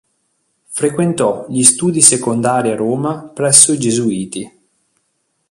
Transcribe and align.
Frequentò 0.69 1.45
gli 1.47 1.61
studi 1.61 2.01
secondari 2.01 2.71
a 2.71 2.75
Roma 2.75 3.19
presso 3.19 3.71
i 3.71 3.77
Gesuiti. 3.77 4.51